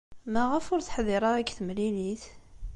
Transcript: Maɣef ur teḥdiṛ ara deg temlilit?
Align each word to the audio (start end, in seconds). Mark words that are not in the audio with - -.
Maɣef 0.31 0.65
ur 0.73 0.81
teḥdiṛ 0.83 1.23
ara 1.29 1.39
deg 1.41 1.49
temlilit? 1.57 2.23